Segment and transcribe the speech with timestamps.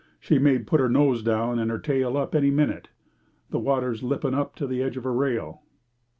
[0.19, 2.87] "She may put her nose down and her tail up any minute.
[3.51, 5.61] The water's lipping up to the edge of her rail."